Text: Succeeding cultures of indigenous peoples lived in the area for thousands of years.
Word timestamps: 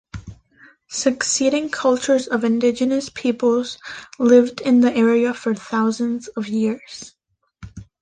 Succeeding 0.89 1.69
cultures 1.69 2.25
of 2.27 2.43
indigenous 2.43 3.07
peoples 3.09 3.77
lived 4.17 4.59
in 4.59 4.79
the 4.81 4.91
area 4.95 5.31
for 5.31 5.53
thousands 5.53 6.27
of 6.29 6.47
years. 6.47 7.13